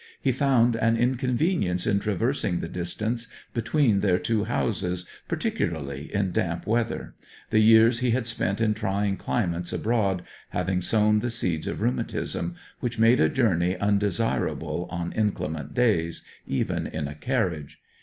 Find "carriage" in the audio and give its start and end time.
17.13-17.79